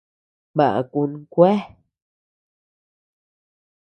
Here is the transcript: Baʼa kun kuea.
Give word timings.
Baʼa 0.57 0.81
kun 0.91 1.11
kuea. 1.33 1.59